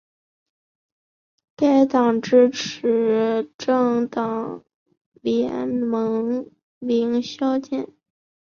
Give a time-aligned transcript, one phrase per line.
[1.55, 4.63] 该党支持政党
[5.21, 7.87] 联盟零削减。